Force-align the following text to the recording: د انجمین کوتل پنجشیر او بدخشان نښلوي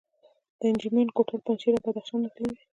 د 0.59 0.61
انجمین 0.69 1.07
کوتل 1.15 1.39
پنجشیر 1.45 1.73
او 1.75 1.83
بدخشان 1.85 2.19
نښلوي 2.23 2.57